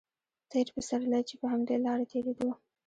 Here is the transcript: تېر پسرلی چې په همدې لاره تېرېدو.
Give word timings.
تېر 0.51 0.67
پسرلی 0.75 1.21
چې 1.29 1.35
په 1.41 1.45
همدې 1.51 1.75
لاره 1.85 2.05
تېرېدو. 2.11 2.49